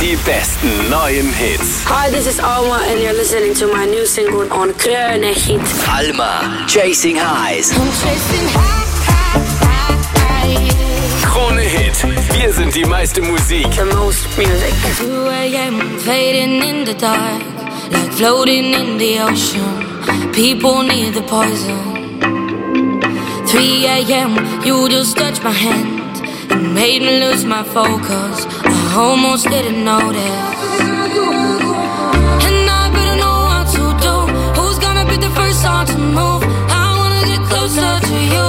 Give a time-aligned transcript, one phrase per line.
[0.00, 1.84] Die besten neuen Hits.
[1.86, 5.60] Hi, this is Alma, and you're listening to my new single on Krone Hit.
[5.88, 7.72] Alma, Chasing Highs.
[7.72, 8.86] I'm chasing high,
[9.66, 11.26] high, high.
[11.26, 11.96] Krone Hit.
[12.38, 13.68] Wir sind die meiste Musik.
[13.74, 14.72] The most music.
[14.98, 15.98] 2 a.m.
[15.98, 17.42] fading in the dark,
[17.90, 20.32] like floating in the ocean.
[20.32, 22.20] People need the poison.
[23.48, 24.62] 3 a.m.
[24.64, 26.22] You just touched my hand
[26.52, 28.46] and made me lose my focus.
[28.90, 30.22] I almost didn't notice.
[32.46, 34.14] And I better know what to do.
[34.58, 36.42] Who's gonna be the first one to move?
[36.72, 38.48] I wanna get closer to you.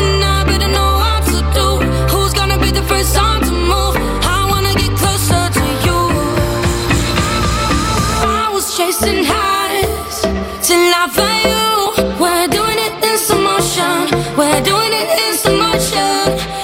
[0.00, 1.66] And I better know what to do.
[2.12, 3.94] Who's gonna be the first one to move?
[4.36, 5.98] I wanna get closer to you.
[8.42, 10.22] I was chasing highs
[10.66, 11.70] till I found you.
[12.22, 14.08] We're doing it in slow motion.
[14.38, 16.63] We're doing it in slow motion.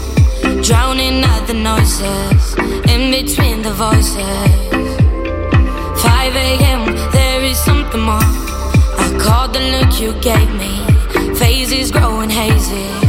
[0.61, 2.55] drowning out the noises
[2.93, 4.15] in between the voices.
[6.01, 6.85] 5 a.m.
[7.11, 8.19] there is something more.
[8.19, 13.00] I caught the look you gave me, phases growing hazy.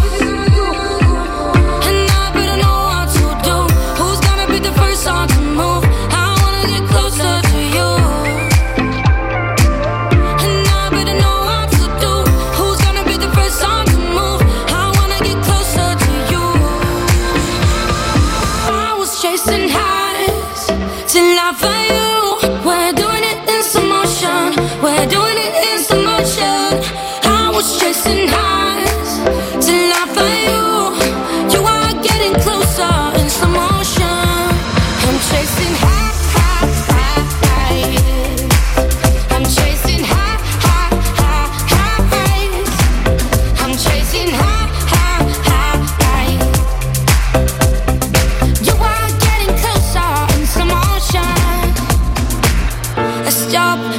[21.54, 22.11] I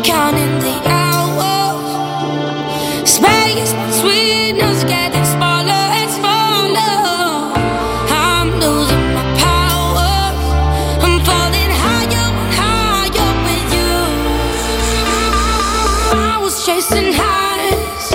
[0.04, 1.80] counting the hours.
[3.10, 3.74] Space
[4.86, 6.96] getting smaller and smaller.
[8.10, 9.24] I'm losing my.
[11.06, 13.96] I'm falling higher and higher with you.
[16.32, 18.06] I was chasing highs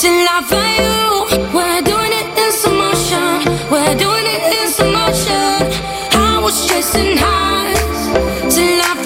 [0.00, 0.98] till I found you.
[1.56, 3.32] We're doing it in slow motion.
[3.72, 5.60] We're doing it in slow motion.
[6.12, 8.97] I was chasing highs till I.